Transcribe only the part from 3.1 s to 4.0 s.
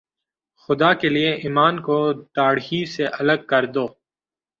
الگ کر دو